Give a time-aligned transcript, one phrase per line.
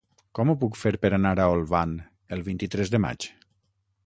[0.37, 1.93] Com ho puc fer per anar a Olvan
[2.39, 3.31] el vint-i-tres de maig?